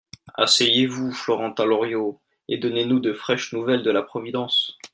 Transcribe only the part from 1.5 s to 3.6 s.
Loriot, et donnez-nous de fraîches